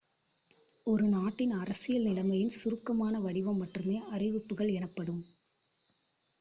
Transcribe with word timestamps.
ஒரு 0.85 1.05
நாட்டின் 1.07 1.53
அரசியல் 1.57 2.07
நிலைமையின் 2.07 2.55
சுருக்கமான 2.57 3.19
வடிவம் 3.21 3.61
மட்டுமே 3.61 3.97
அறிவிப்புகள் 4.11 4.75
எனப்படும் 4.75 5.23